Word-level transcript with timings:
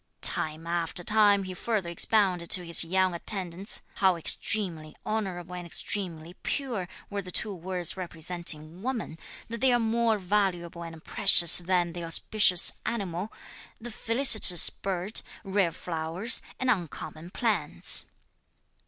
Time 0.25 0.65
after 0.65 1.03
time, 1.03 1.43
he 1.43 1.53
further 1.53 1.89
expounded 1.91 2.49
to 2.49 2.65
his 2.65 2.83
young 2.83 3.13
attendants, 3.13 3.83
how 3.97 4.15
extremely 4.15 4.95
honourable 5.05 5.53
and 5.53 5.67
extremely 5.67 6.33
pure 6.41 6.87
were 7.11 7.21
the 7.21 7.29
two 7.29 7.53
words 7.53 7.95
representing 7.95 8.81
woman, 8.81 9.19
that 9.47 9.61
they 9.61 9.71
are 9.71 9.77
more 9.77 10.17
valuable 10.17 10.81
and 10.83 11.03
precious 11.05 11.59
than 11.59 11.93
the 11.93 12.03
auspicious 12.03 12.71
animal, 12.83 13.31
the 13.79 13.91
felicitous 13.91 14.71
bird, 14.71 15.21
rare 15.43 15.71
flowers 15.71 16.41
and 16.59 16.71
uncommon 16.71 17.29
plants. 17.29 18.07